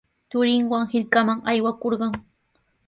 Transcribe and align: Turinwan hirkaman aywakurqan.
Turinwan 0.35 0.89
hirkaman 0.93 1.45
aywakurqan. 1.55 2.13